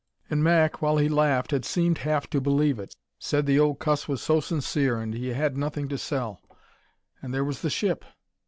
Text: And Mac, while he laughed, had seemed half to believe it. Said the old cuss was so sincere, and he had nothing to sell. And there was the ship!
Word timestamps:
And 0.31 0.43
Mac, 0.43 0.81
while 0.81 0.97
he 0.97 1.07
laughed, 1.07 1.51
had 1.51 1.63
seemed 1.63 1.99
half 1.99 2.27
to 2.31 2.41
believe 2.41 2.79
it. 2.79 2.95
Said 3.19 3.45
the 3.45 3.59
old 3.59 3.77
cuss 3.77 4.07
was 4.07 4.19
so 4.19 4.39
sincere, 4.39 4.99
and 4.99 5.13
he 5.13 5.27
had 5.27 5.55
nothing 5.55 5.87
to 5.89 5.97
sell. 5.99 6.41
And 7.21 7.31
there 7.31 7.45
was 7.45 7.61
the 7.61 7.69
ship! 7.69 8.03